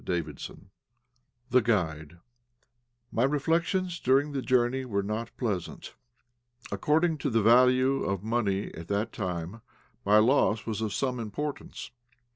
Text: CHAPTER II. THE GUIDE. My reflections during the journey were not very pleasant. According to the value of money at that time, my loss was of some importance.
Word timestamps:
CHAPTER 0.03 0.15
II. 0.49 0.57
THE 1.51 1.61
GUIDE. 1.61 2.17
My 3.11 3.21
reflections 3.23 3.99
during 3.99 4.31
the 4.31 4.41
journey 4.41 4.83
were 4.83 5.03
not 5.03 5.29
very 5.29 5.37
pleasant. 5.37 5.93
According 6.71 7.19
to 7.19 7.29
the 7.29 7.43
value 7.43 8.03
of 8.03 8.23
money 8.23 8.73
at 8.73 8.87
that 8.87 9.13
time, 9.13 9.61
my 10.03 10.17
loss 10.17 10.65
was 10.65 10.81
of 10.81 10.91
some 10.91 11.19
importance. 11.19 11.91